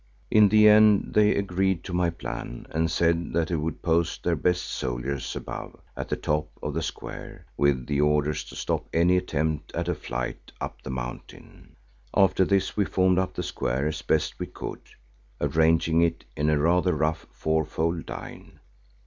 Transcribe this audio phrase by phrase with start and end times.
[0.31, 4.35] In the end they agreed to my plan and said that they would post their
[4.35, 9.15] best soldiers above, at the top of the square, with the orders to stop any
[9.17, 11.75] attempt at a flight up the mountain.
[12.17, 14.81] After this we formed up the square as best we could,
[15.39, 18.59] arranging it in a rather rough, four fold line.